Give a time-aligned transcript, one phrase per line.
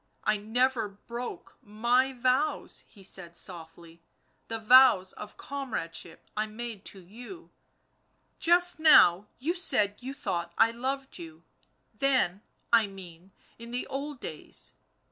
[0.23, 4.01] "I never broke my vows," he said softly,"
[4.47, 7.51] the vows of comradeship I made to you;
[8.39, 11.43] just now you said you thought I loved you,
[11.99, 12.41] then,
[12.73, 13.29] I mean,
[13.59, 14.73] in the old days.